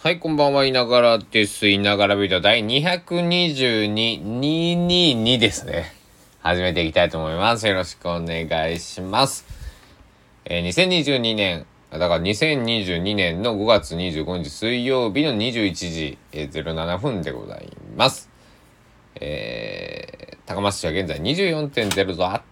[0.00, 1.66] はい、こんばんは、いながらです。
[1.66, 5.92] いながらビデオ第222、222ですね。
[6.38, 7.66] 始めていきたいと思います。
[7.66, 9.44] よろしくお願いします。
[10.44, 18.30] えー、2022年、だから2022年の5月25日水曜日の21時、えー、07分でございます。
[19.16, 22.44] えー、高松市は現在24.0度あ、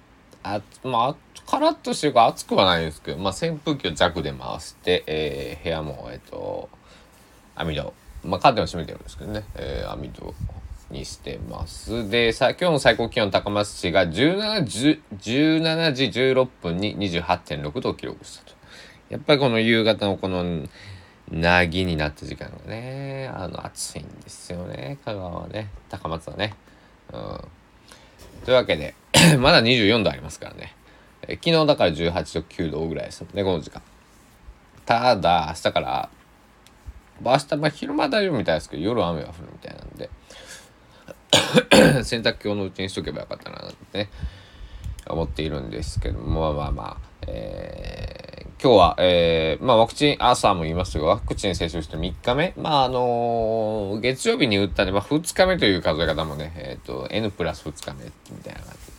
[0.42, 1.16] あ、まあ、
[1.48, 6.68] カラッとしてるか暑くはないんですけど、まあ、扇風機を弱で回して、えー、部屋も、えっ、と、
[7.56, 7.92] 網戸。
[8.24, 10.34] まあ、カーテンを閉めてるんですけどね、えー、網戸
[10.90, 12.08] にしてます。
[12.08, 18.56] で、さ、今日の最高気温高松市が17、17時16分に28.6度を記録したと。
[19.08, 20.66] やっぱりこの夕方のこの、
[21.30, 26.54] なぎになった時間がね、あの、暑いんですよね、香川はね、高松はね。
[27.12, 27.40] うん。
[28.44, 28.94] というわけで、
[29.38, 30.74] まだ24度ありますからね。
[31.22, 33.82] え昨日だから18度9度ぐらいですもんね、この時間。
[34.84, 36.08] ただ、明日から
[37.22, 40.10] 明日、まあ、昼間大丈夫みたいですけど、夜雨が降るみたいなんで、
[42.04, 44.10] 洗濯機をのうちにしとけばよかったな、なんてね、
[45.08, 58.95] 思っているんですけども、まあまあまあ、えー、今日は、えー、まあワクチン、朝も言いましたが、ワクチン接種して3日目、まああのー、月曜日に打ったんで、まあ2日目という数え方もね、えっ、ー、と、N プラス2日目みたいな感じ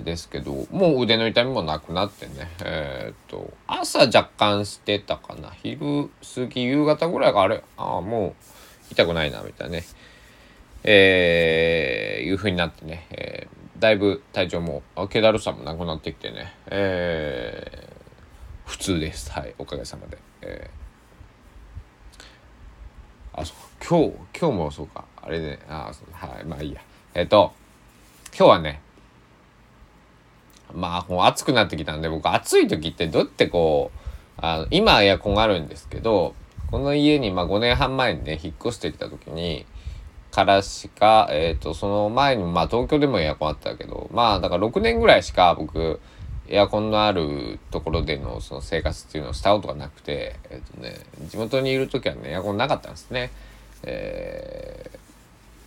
[0.00, 5.50] ですけど、もう腕の痛みもなくなってね、えっ、と、朝若干してたかな。
[5.50, 9.84] 昼過ぎ、夕方ぐらいがあれ、ああ、もう痛くないな、みたいなね。
[10.84, 19.30] えー、いう風になってね、えー、だいぶ体調も、気だるさもなくなってきてね、えー、普通です。
[19.30, 20.18] はい、おかげさまで。
[20.40, 23.56] えー、あ、そう、
[23.86, 25.04] 今日、今日もそうか。
[25.20, 26.80] あれね、あ、そうはい、まあいいや。
[27.14, 27.52] えっ、と、
[28.36, 28.81] 今日はね、
[30.74, 33.98] まあ、もう暑くなってきたんで、僕暑い時ってどうやってこう、
[34.38, 36.34] あの今エアコンがあるんですけど、
[36.70, 39.66] この家にまあ5年半前にね、引っ越してきた時に、
[40.30, 46.00] からしか、えっ、ー、と、その前に、まあ東京でもエアコンあったけど、まあだから6年ぐらいしか僕、
[46.48, 50.96] エアコンのあるところでのその生活っていうのをしたことがなくて、えっ、ー、とね、
[51.28, 53.30] 地元にいる時はね、エアコンなかったんですね。
[53.82, 54.90] え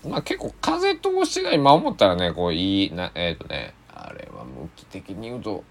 [0.06, 3.76] ー、まあ結構風通しが今思ったらね、こういいな、えっ、ー、とね、
[4.08, 5.64] あれは向き的に言うと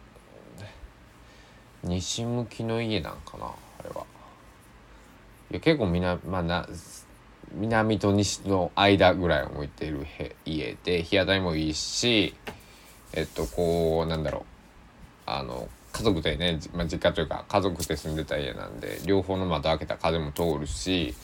[1.85, 4.05] 西向きの家なんかなあれは。
[5.51, 6.67] いや結構南,、まあ、な
[7.53, 10.05] 南と西の間ぐらいを向いている
[10.45, 12.35] 家で日当たりもいいし
[13.13, 14.43] えっとこうなんだろう。
[15.27, 21.15] あの家族でね、まあ、実家というか家族で住んでた家なんで両方の窓開けた風も通るし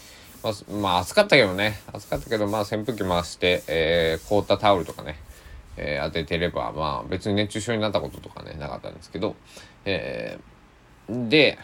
[0.42, 1.80] まあ、まあ、暑かったけどね。
[1.92, 5.18] 暑かったけどまあ扇風機回して、えー、凍ったタオルとかね
[5.76, 9.36] えー、当ててれば、まあ別に熱中症になったこととかね、なかったんですけど、
[9.84, 11.58] えー、で、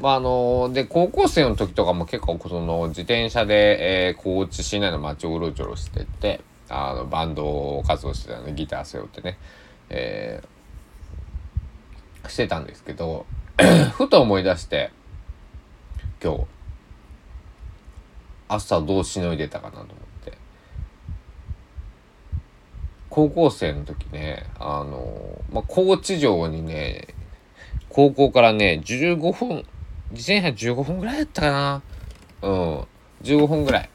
[0.00, 9.38] まああので、高校生の時とかも結構その自転車で、えー、高知市内の街をうろちょろしてて、あの、バンド活動してたので、ギター背負ってね、
[9.90, 13.26] えー、してたんですけど、
[13.92, 14.90] ふと思い出して、
[16.22, 16.44] 今日、
[18.48, 20.11] 朝どうしのいでたかなと思って。
[23.12, 27.08] 高校生の時ね、あの、まあ、高知城にね、
[27.90, 29.66] 高校からね、15分、
[30.12, 31.82] 自転車15分ぐらいだったかな。
[32.40, 32.86] うん、
[33.22, 33.90] 15分ぐらい、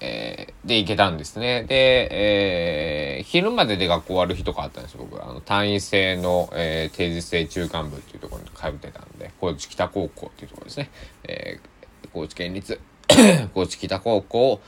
[0.00, 1.64] えー、で行けたんですね。
[1.64, 5.22] で、えー、昼までで学校終わる日とかあったんですよ、僕。
[5.22, 10.88] あの、単位制の、えー、定時制中間部っていうところに通ってたんで、高知北高校っていうところですね。
[11.24, 12.80] えー、高知県立
[13.52, 14.58] 高知北高校、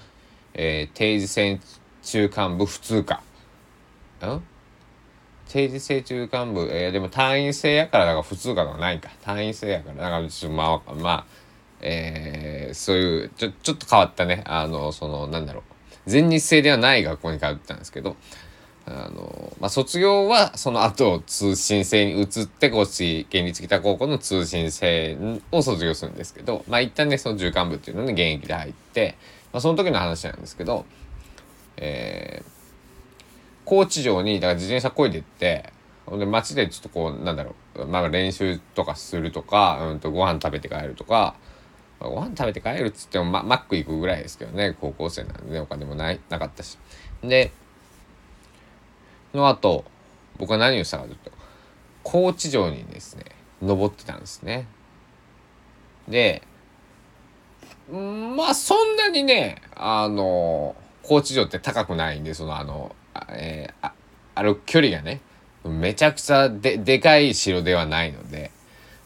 [0.52, 1.58] えー、定時制
[2.02, 3.22] 中間部普通科
[4.28, 4.42] ん？
[5.48, 9.10] 定時制中間部、えー、でも単位制やからだから普通科がないか。
[9.22, 9.96] 単位制やから。
[9.96, 11.26] だからちょっとまあまあ
[11.80, 14.44] えー、そういうちょちょっと変わったね。
[14.46, 15.62] あのそのなんだろう。
[16.06, 18.16] 全日制ではない学校に通ったんですけど
[18.86, 29.16] あの、まあ、卒業はその後通信制に移って高知県立北高校の通信制を卒業するんですけどまあ一旦ねその中間部っていうのに現役で入って、
[29.52, 30.84] まあ、その時の話なんですけど
[31.76, 32.39] え
[33.70, 35.72] 高知城にだから自転車こいでって
[36.04, 41.36] ほんで街でちょっとこうなんだろう、まあ、練習とかするとか、うんとご飯食べて帰るとか、
[42.00, 46.78] まあ、ご飯食べて帰るっつっても、ま、マック行くぐらいですけどね高校生なんでねお金もないなかったし。
[47.22, 47.52] で
[49.34, 49.84] の後
[50.36, 51.30] 僕は何をしたかというと
[52.02, 53.24] 高知城にですね
[53.62, 54.66] 登ってたんですね。
[56.08, 56.42] で
[57.88, 60.74] まあそんなにねあの
[61.04, 62.96] 高知城って高くないんでそのあの
[63.28, 63.92] えー、あ
[64.34, 65.20] 歩く距離がね
[65.64, 68.50] めちゃくちゃででかい城ではないので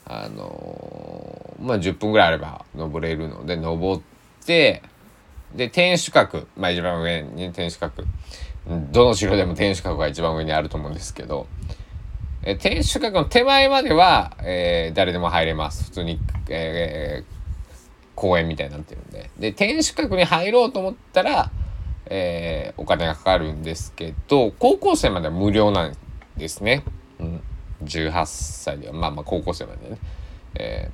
[0.06, 4.02] あのまあ10分ぐらいあれば登れるので登っ
[4.44, 4.82] て
[5.54, 8.04] で天守閣まあ一番上に天守閣。
[8.92, 11.46] どの城でも天守閣が一番上にあると思うんですけど
[12.46, 15.84] え天守閣の手前までは、えー、誰でも入れます。
[15.84, 16.20] 普通に、
[16.50, 17.24] えー、
[18.14, 19.30] 公園みたいになってるんで。
[19.38, 21.50] で天守閣に入ろうと思ったら、
[22.16, 25.96] えー、お金がかかるんですけど高校生までは無料なん
[26.36, 26.84] ですね、
[27.18, 27.42] うん、
[27.82, 28.92] 18歳では。
[28.92, 29.98] まあまあ高校生までね、
[30.54, 30.90] え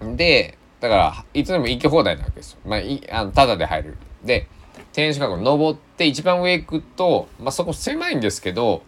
[0.00, 2.58] ー、でだからいつでも行き放題なわけですよ。
[2.64, 3.98] まあいあのただで入る。
[4.24, 4.48] で
[4.94, 8.82] 天守閣登って一番上行くと、まあ、そこ狭いんですけど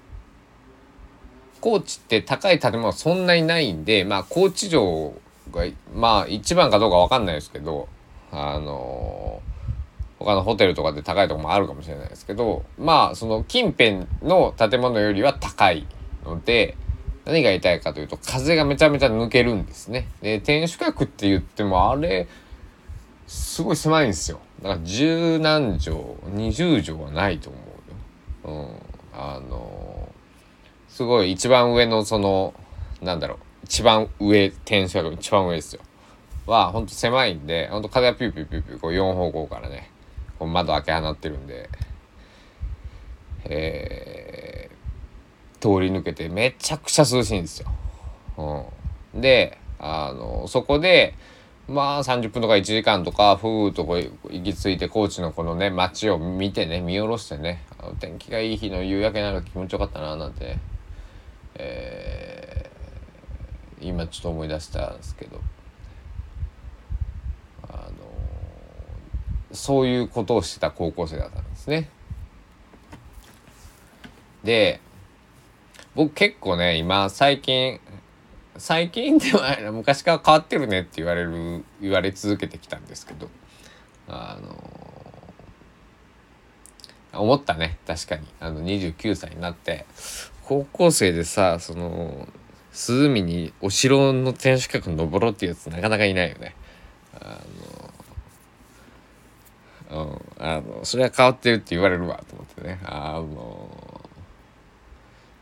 [1.61, 5.13] 高知って高い建物そんなにないんで、まあ、高知城
[5.53, 7.89] が、まあ、一番かどうかわかんないですけど、
[8.33, 9.50] あのー、
[10.21, 15.87] 他のホテルとかで高いとこもあるかもしれないですけど、まあ、その近辺の建物よりは高い
[16.25, 16.77] ので、
[17.25, 20.09] 何が言いかというと、風がめちゃめちゃ抜けるんですね。
[20.23, 22.29] で、天守閣って言っても、あれ、
[23.27, 24.41] すごい狭いんですよ。
[24.63, 27.59] だから十何畳、二十畳はないと思
[28.45, 28.55] うよ。
[28.55, 28.91] うん。
[29.13, 30.21] あのー
[31.01, 32.53] すごい一番上のその
[33.01, 35.81] なんだろう一番上天守閣一番上ですよ
[36.45, 39.91] はほんと狭いんでほんと風がピューピューピューピューこう4方向からね
[40.47, 41.69] 窓開け放ってるんで。
[43.45, 47.71] えー、通り抜けてめちゃくちゃ涼しいんですよ。
[49.13, 51.15] うん、であのそこで
[51.69, 60.61] まあ30分とか1時間とかふーっとこう息ついて高知のこのね街を見てね見下ろしてねあの天気がいい日の夕焼けなら気持ちよかったななんてね
[61.63, 65.41] えー、今ちょっと思い出したんですけど
[67.69, 67.91] あの
[69.53, 71.89] そういうことをしてた高校生だったんですね。
[74.45, 74.81] で
[75.95, 77.81] 僕結構ね今最近
[78.57, 83.29] 最近ではないな昔から変わってるねって言われる言われ続けてきたんですけど
[84.09, 84.39] あ
[87.13, 89.85] の思ったね確かにあの29歳になって
[90.45, 92.29] 高校生でさその
[92.73, 96.55] 涼みにお城の天守閣登ろうっていうやつなかなかいないよね。
[97.15, 97.41] あ
[97.79, 97.80] の、
[99.91, 102.81] うん、あのそれは変わってるって言われるわと思ってね。
[102.85, 104.01] あの。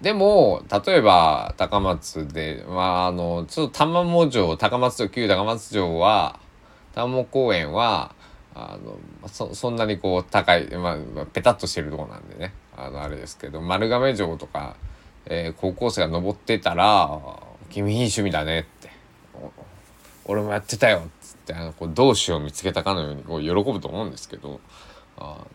[0.00, 6.38] でも例えば高松でまああのちょっと玉藻城高松城旧高松城は
[6.94, 8.14] 玉藻公園は
[8.54, 8.96] あの
[9.28, 12.52] そそんなにこう高い、まあ、ペタッとしてるとこなんでね。
[12.76, 14.76] あのあれですけど丸亀城とか
[15.30, 17.20] えー、高校生が登ってたら
[17.68, 18.90] 「君いい趣味だね」って
[20.24, 21.17] 「俺もやってたよ」っつ
[21.52, 24.60] ってあのこう同志を見つけたかのようにこう喜ぶと思うんですけど
[25.16, 25.46] あの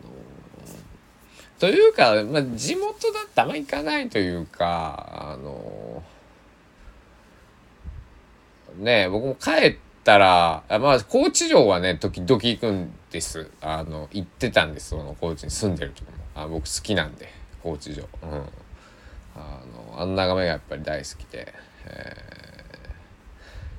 [1.59, 6.03] というか、まあ、地元だってあんま行かないというかあの
[8.77, 13.51] ね僕も帰ったらまあ高知城はね時々行くんです。
[13.61, 16.09] あの行ってたんですその高知に住んでる時も。
[16.35, 17.29] あ僕好きなんで
[17.61, 18.09] 高知城。
[18.23, 18.29] うん。
[19.35, 19.61] あ
[19.93, 21.53] のあん眺めがやっぱり大好きで、
[21.85, 22.42] えー、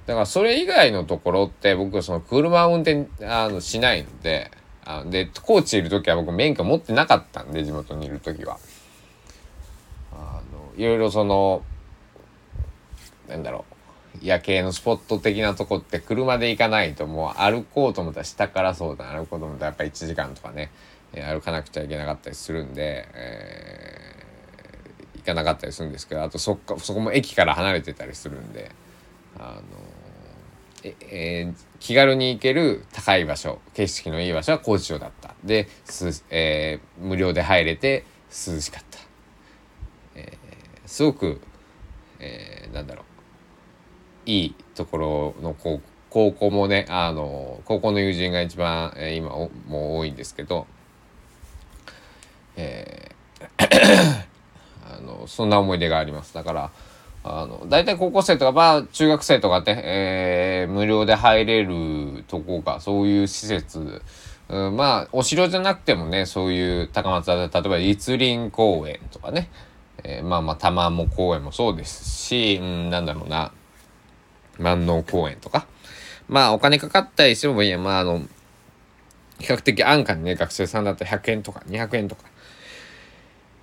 [0.06, 4.50] だからそれ以外のところって僕はその車を運転あのしないので
[4.84, 8.58] あで高知いる時は僕免許持ってなかったんで地元にいる時は。
[10.12, 11.62] あのいろいろその
[13.28, 13.64] なんだろ
[14.14, 20.70] う夜景のスポット的なとこって車で行かないともう歩こうと思ったら下からそうだ歩こうと思ったらやっぱり1時間とかね
[21.12, 24.14] 歩かなくちゃいけなかったりするんで、えー
[25.24, 28.70] 行かなかったりするんですけどあとそっかそこも駅から離れてたりするんで。
[29.38, 29.62] あの
[30.82, 35.34] ええー、気軽に行ける高い場所景色のいい場所は高知城だった。
[35.42, 38.98] ですえー、無料で入れて涼しかった、
[40.14, 41.40] えー、すごく、
[42.18, 43.04] えー、なんだろう。
[44.26, 50.66] いいところの高高校もねあの高校の友人が一番、えー、今もう多いんですけど
[52.56, 53.14] えー
[54.86, 56.34] あのそんな思い出があります。
[56.34, 56.70] だから
[57.26, 64.02] あの大体高校生とかまあ中学生とかって、えー、無料で入れるとこがそういう施設。
[64.50, 69.48] うん、まあお城じゃなくてもねそういう高松だ例えば立林公園とかね、
[70.04, 73.52] えー、まあまあ玉藻公園もそうですし、うん、なんだろうな。
[74.58, 75.66] 万能公園とか。
[76.28, 77.78] まあお金かかったりしてもいいや。
[77.78, 78.20] まああの
[79.38, 82.24] 比較的安価にね学生さんだったら100円とか200円とか。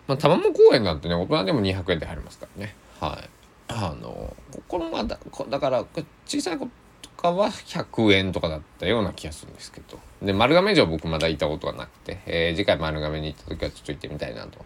[0.08, 2.76] まあ、玉藻公園なんてね、大人でも200円で入りますからね。
[3.00, 3.41] はい。
[3.72, 4.36] あの、
[4.68, 5.86] このまだ、だから、
[6.26, 6.68] 小さい子
[7.02, 10.00] とかは100円とかだったような気がするんですけど。
[10.22, 14.66] で、丸亀城僕まだ行ったことがなくて、えー、次回丸亀に行った時はちょっと行ってみたいなと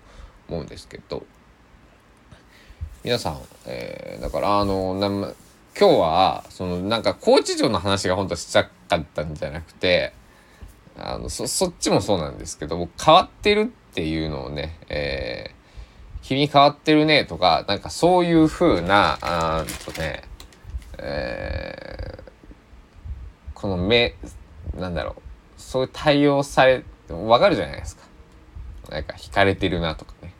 [0.49, 1.23] 思うんですけど、
[3.03, 5.33] 皆さん、えー、だから、あのな、
[5.77, 10.13] 今日はそのなんか高知城の話が本当しちゃかったんじゃなくて
[10.97, 15.54] あのそそっちもそうなんですけど変わってるっていうのをね、えー、
[16.27, 20.23] 君変わってるねとかなんかそういう風なあーとね、
[20.97, 22.31] えー、
[23.53, 24.15] この目
[24.75, 25.21] なんだろう
[25.61, 28.03] そういう対応されわかるじゃないですか。
[28.89, 30.33] なんか惹かれてるなとかね。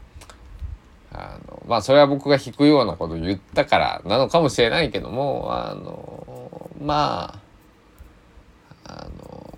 [1.12, 7.40] あのまあそれは僕が引くようなこと言ったからなのかもしれないけどもあのま
[8.84, 9.54] ああの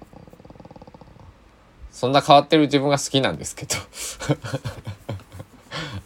[1.89, 3.75] そんな変わってる自分が好きなんですけど。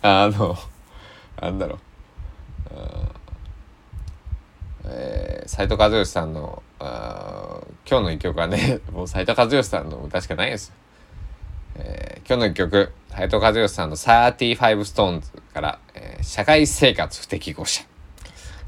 [0.04, 0.58] あの
[1.42, 1.80] なんだろう
[4.84, 10.74] えー、斉藤和義さんのあ今日の一曲はね もう斉藤和義さんの歌しかないですよ。
[11.76, 17.84] えー、今日の一曲斉藤和義さんの35 Stones から、えー、社会生活不適合者。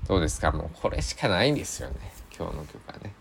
[0.07, 0.51] どうですか？
[0.51, 1.95] もうこれしかないんですよね。
[2.37, 3.13] 今日の曲はね。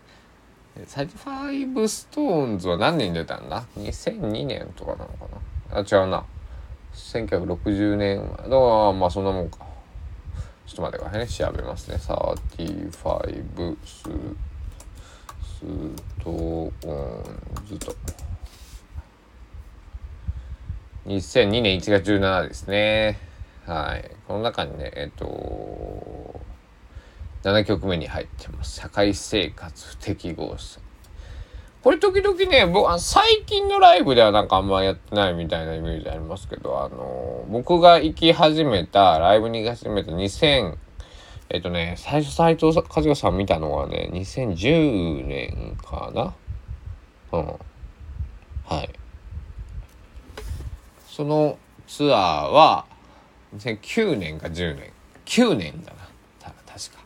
[0.85, 5.25] 35 Stones は何年出たんだ ?2002 年とかなのか
[5.71, 5.79] な？
[5.79, 6.23] あ、違うな。
[6.93, 9.59] 1960年だからまあそんなもんか。
[10.65, 11.27] ちょっと待ってくださいね。
[11.27, 11.97] 調べますね。
[11.97, 14.09] 35ス、ス
[16.23, 16.71] トーン
[17.67, 17.95] ズと。
[21.05, 23.19] 2002年1月17ですね。
[23.65, 24.09] はい。
[24.27, 26.39] この中にね、えっと、
[27.43, 28.79] 7曲目に入ってます。
[28.79, 30.79] 社会生活不適合者。
[31.83, 40.77] これ時々ね、僕、最近のライブではなんかあんまやってないみたいなイメージありますけど、あの、僕が行き始めた、ライブに行き始めた2000、
[41.49, 46.33] えっとね、最初斎藤和義さん見たのはね、2010年かな？
[47.33, 47.47] うん。
[48.65, 48.89] はい。
[51.09, 52.85] そのツアーは
[53.57, 54.93] 2009年か10年
[55.25, 55.97] 9年だな。
[56.39, 57.03] た確か。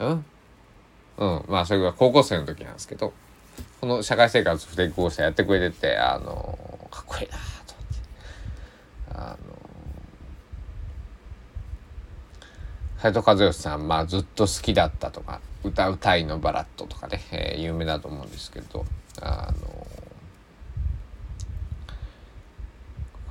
[0.00, 0.24] うん？
[1.18, 1.44] うん。
[1.48, 3.12] まあそれが高校生の時なんですけど。
[3.82, 6.56] この社会生活不適合者やってくれててあの
[6.88, 7.36] かっこいいな
[7.66, 8.02] と思って。
[9.08, 9.36] あの
[12.98, 18.84] 斉藤和義さんまあずっと好きだったとか歌うたいのバラットとかね、えー、有名だと思うんですけど
[19.20, 19.86] あの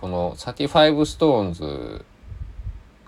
[0.02, 0.68] この35
[1.06, 2.04] Stones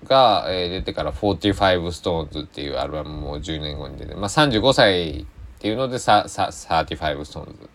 [0.05, 5.27] が、えー、出てから45 Stones っていうアルバムも10年後に出て、まあ、35歳
[5.63, 6.97] っていうのでささ35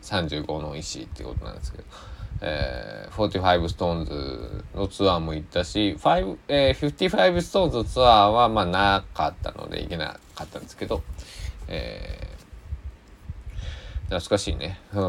[0.02, 1.84] Stones35 の石っていうことなんですけど、
[2.42, 11.02] えー、45 Stones のツアーも行ったし5、えー、55 Stones のツアーはまあなかったので行けなかったんですけど、
[11.66, 14.78] えー、懐かしいね。
[14.92, 15.00] うん。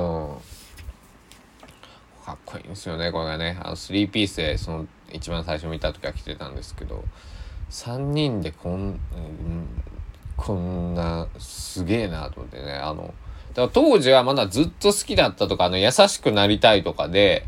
[2.26, 3.60] かっこいいんですよねこれがね。
[3.62, 7.04] あの3ピースでその一番最初見た時は着てたんですけど。
[7.70, 9.00] 3人でこん、うん、
[10.40, 12.72] こんなすげえなと思ってね。
[12.72, 13.14] あの
[13.50, 17.46] だから当時はまだずっと好きだったとかあの優しくなりたいとかで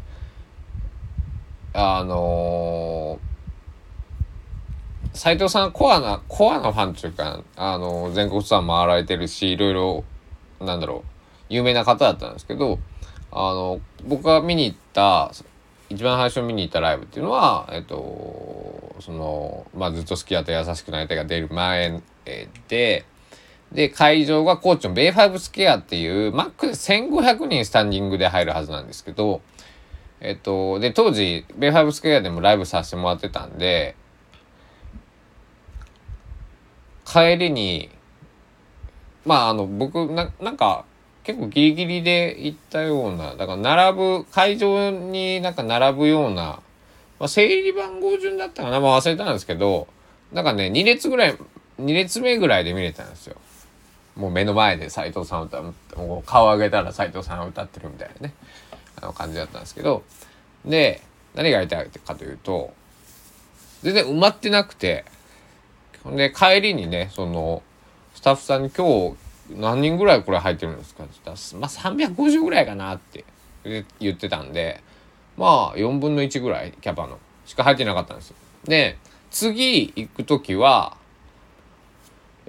[1.74, 3.20] あの
[5.14, 10.04] 斎、藤さんコアなコアなファンというかあの全国ツアー回られてるしいろいろ
[10.60, 11.10] なんだろう
[11.50, 12.80] 有名な方だったんですけど
[13.32, 15.32] あの僕が見に行った
[15.90, 23.06] 一番最初見に行ったライブっていうのはえっとそのまあずっと好きだった優しくなりたいが出る前で
[23.72, 29.42] で会場が高知のベイファイブスケアっていうマックで1500人スタンディングで入るはずなんですけど
[30.20, 33.96] えっとで当時ベイファイブスケアでもライブさせてもらってたんで
[37.06, 37.90] 帰りに
[39.26, 40.86] まああの僕ななんか
[41.24, 46.60] 結構ギリギリで行ったような、だから並ぶ、会場になんか並ぶような、
[47.20, 49.88] まあ、整理番号順だったかな、まあ、忘れたんですけど、
[50.32, 51.38] なんかね、2列ぐらい、
[51.80, 53.36] 2列目ぐらいで見れたんですよ。
[54.16, 58.34] もう目の前で斎藤さん歌う、もう顔上げたら斎藤さん歌ってるみたいなね、
[59.02, 60.04] あの感じだったんですけど、
[60.66, 61.02] で、
[61.34, 62.74] 何がやりたいかというと、
[63.84, 65.06] 全然埋まってなくて、
[66.04, 67.64] ほんで帰りにね、その、
[68.14, 69.16] スタッフさんに今日
[69.56, 73.26] 何人ぐらいこれ入ってるんですかって言ったら、まあ350ぐらいかなって
[74.00, 74.82] 言ってたんで、
[75.38, 78.36] まあ4分の1ぐらいキャパのしか入ってなかったんですよ。
[78.66, 78.98] で、
[79.30, 80.98] 次行く時は、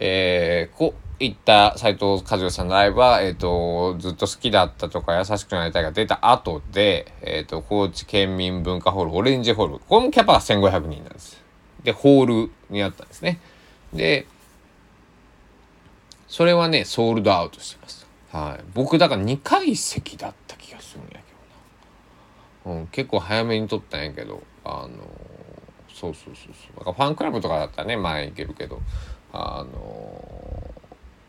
[0.05, 9.79] えー、こ行った斎藤和義さんのライブは、えっ、ー、と、ずっと好きだったとか優しくなりたいが出た後で、えっ、ー、と、高知県民文化ホール、オレンジホール。
[9.79, 11.41] このキャパが1500人なんです。
[11.85, 13.39] で、ホールにあったんですね。
[13.93, 14.27] で、
[16.27, 18.05] それはね、ソールドアウトしてます。
[18.33, 18.65] はい。
[18.75, 21.11] 僕、だから2階席だった気がするんや
[22.65, 22.79] けどな。
[22.81, 24.89] うん、結構早めに撮ったんやけど、あの
[25.95, 26.79] そうそうそうそう。
[26.79, 28.81] だかファンクラブとかだったらね、前行けるけど、
[29.33, 30.75] あの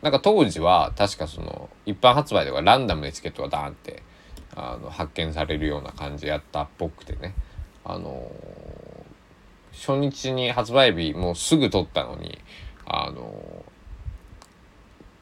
[0.02, 4.04] なんか当時は確かその一般発売ではランダムでチケットがダーンって
[4.56, 7.34] あの発見されるような感じやったっぽくてね。
[7.86, 8.32] あの
[9.74, 12.38] 初日に発売日もうすぐ取ったのに
[12.86, 13.64] あの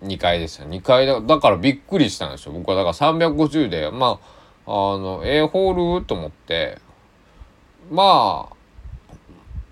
[0.04, 0.66] 2階でした。
[0.66, 2.54] 2階だだからびっくりしたんですよ。
[2.54, 4.20] 僕はだから350でま
[4.66, 6.06] ああの A ホール？
[6.06, 6.80] と思って。
[7.90, 8.56] まあ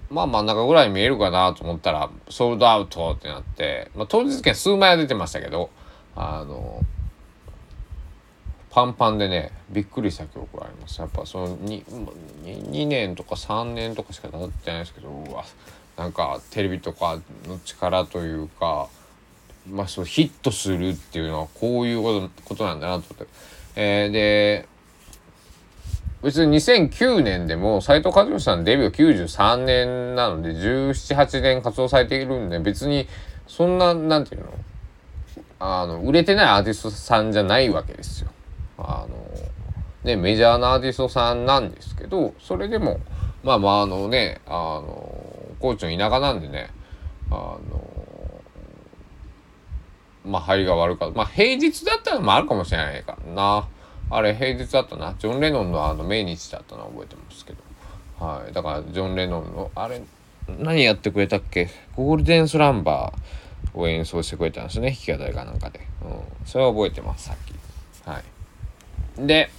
[0.10, 5.70] まあ真ん中ぐらい見えるかなと思ったらソールドアウトってなって、まあ、当日券数枚は出てましたけど
[6.16, 6.82] あの
[8.72, 11.00] パンパンでねびっくりした記憶があります。
[11.02, 11.84] やっぱその 2,
[12.44, 15.44] 2年とか3年とかしか経ってないですけどうわ
[15.98, 18.88] なんかテレビとかの力というか
[19.70, 23.34] まあそうヒットするっていうのはこういうことことなんだなと思って、
[23.76, 24.68] えー、で
[26.22, 33.08] 別に2009年でも斎藤和義さんデビュー93年なので1718年活動されているんで別に
[33.48, 34.52] そんななんていうの？
[35.62, 38.30] あの売れてないアーティストさんじゃないわけですよ。
[38.78, 39.26] あの
[40.04, 43.00] ねメジャーなアーティストさんなんですけどそれでも
[43.44, 45.22] まあまああのねあの
[45.60, 46.70] 高知の田舎なんでね
[47.30, 47.60] あの
[50.26, 53.68] まあ入りが悪かったまあ平日だったらもあるかもしれないからな。
[54.10, 55.16] あれ平日だったな。
[55.20, 58.26] ジョン・レノンのあの命日だったのは覚えてますけど。
[58.26, 58.54] はい。
[58.54, 60.02] だからジョン・レノンのあれ
[60.48, 61.70] 何やってくれたっけ？
[61.96, 64.90] ゴールデンスランバーを演奏してくれたんですね。
[64.92, 67.54] 弾き語りかなんかで、うん、それは覚えてますさっき。
[68.10, 69.28] はい。
[69.28, 69.52] で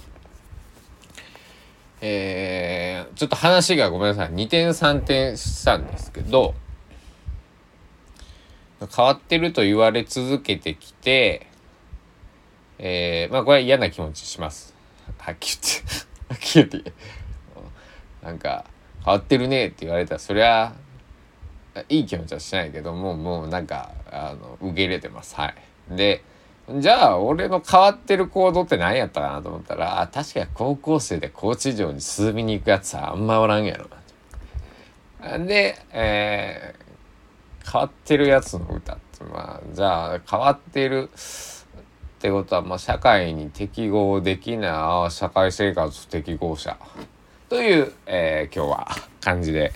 [2.03, 4.33] えー、ちょっと話がごめんなさい。
[4.33, 6.55] 2点3点したんですけど
[8.95, 11.45] 変わってると言われ続けてきて
[12.83, 14.73] えー、まあこれは嫌な気持ちします。
[15.19, 16.05] はっきり言って。
[16.29, 16.93] はっきり言って。
[18.23, 18.65] なんか、
[19.05, 20.73] 変わってるねって言われたら、そりゃ、
[21.89, 25.35] いい気持ちはしないけども、もうなんか、あの、受け入れてます。
[25.35, 25.53] は
[25.91, 25.95] い。
[25.95, 26.23] で、
[26.79, 33.87] じゃあ、俺の変わってる行動って何やったかなと思ったら、あ、確か高校生で高知城に涼みに行くやつはあんまおらんやろ
[35.19, 35.37] な。
[35.39, 41.09] で、えー、変わってるやつの歌って、まあ、じゃあ、変わってる、
[42.21, 46.77] ってことは、まあ、社会に適合できない社会生活適合者
[47.49, 48.87] という、えー、今日は
[49.21, 49.73] 感じで、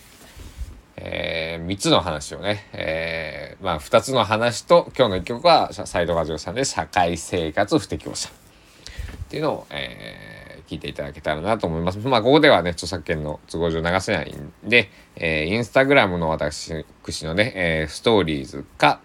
[0.95, 8.31] えー、3つの話をね、えー、まあ2つの話と今日の1曲は斎藤和代さんで社会生活不適合者っ
[9.27, 11.97] ていうのを、えー、聞いていただけたらなと思います。
[11.97, 18.99] まあここではね著作権の都合上流せないんで、えー、インスタグラムの私くしのね、えー、ストーリーズか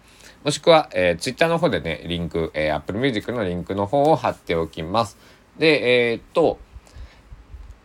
[0.45, 5.19] もしくは、えー、Twitter の方でね、リンク、えー、Apple Music のリンクの方を貼っておきます。
[5.59, 6.59] で、えー、っと、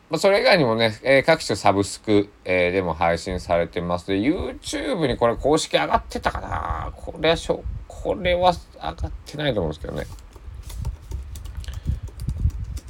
[0.09, 4.07] まあ、それ以外にもね、えー、各種サブスク、えー、でも配信されてます。
[4.07, 10.05] で、YouTube にこれ公式上がってたかなこれはしょ、これは上がってないと思うんですけどね。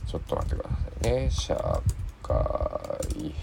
[0.08, 0.76] ちょっと待ってくださ
[1.10, 1.30] いね。
[1.32, 1.82] 社
[2.22, 3.34] 会。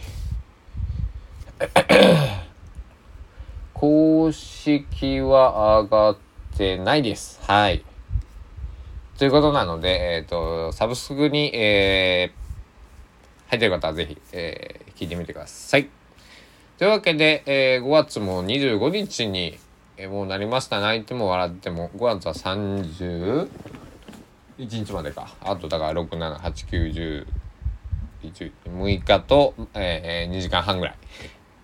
[3.83, 6.17] 公式は上がっ
[6.57, 7.41] てないです。
[7.43, 7.85] はい。
[9.19, 15.89] ということなので、えっ、ー、と、サブスクに、えー、入ってる方はぜひ、えー、聞いてみてください。
[16.79, 19.59] というわけで、えー、5月も25日に、
[19.97, 20.79] えー、もうなりました。
[20.79, 23.49] 泣いても笑っても、5月は31
[24.59, 25.35] 日までか。
[25.41, 27.27] あと、だから6、7、8、9、
[28.33, 30.97] 10、6日と、えー、2時間半ぐらい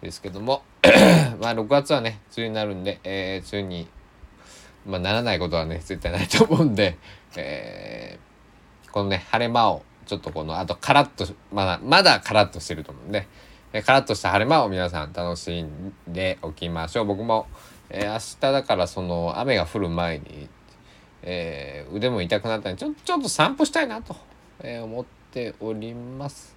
[0.02, 0.64] ですけども、
[1.40, 3.88] まあ6月はね梅雨になるんで、えー、梅雨に、
[4.86, 6.96] まあ、ならないことはね絶対ないと思うんで、
[7.36, 13.26] えー、このね晴れ間をちょっとこのあとカラッとまだまだカラッとしてると思うんで、
[13.72, 17.04] えー、カラッとした晴れ間を皆さん楽しんでおきましょう。
[17.04, 17.46] 僕も、
[17.90, 20.48] えー、明日だからその雨が降る前に、
[21.22, 24.16] えー、腕も痛くなったんでちょちょっと散歩したいなと、
[24.60, 26.56] えー、思っております。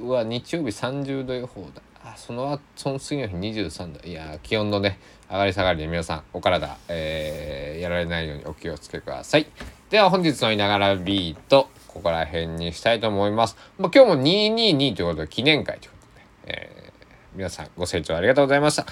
[0.00, 1.82] うわ日曜日30度予報だ。
[2.16, 4.98] そのその次の日23度いや気温のね
[5.30, 9.46] 上がり下がりで皆さんお体、えー、やられないようにお気をつけください。
[9.90, 15.96] では本日のいながらビートここら辺にしたいと思います、まあ、今日も222ということで記念会というこ
[16.44, 18.86] とで、えー、皆さんご清聴ありがとうございました。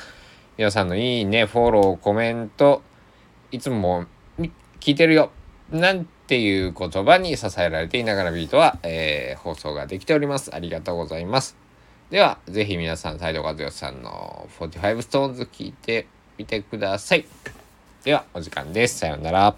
[0.56, 2.82] 皆さんのいいねフォローコメント
[3.52, 4.06] いつも
[4.80, 5.30] 聞いてるよ
[5.70, 10.54] なんていう言葉に支えられていながらビートは、えー、放送ができております。
[10.54, 11.65] ありがとうございます。
[12.10, 16.06] では、ぜひ皆さん、斉藤和義さんの45 Stones 聞いて
[16.38, 17.24] みてください。
[18.04, 18.98] では、お時間です。
[19.00, 19.56] さようなら。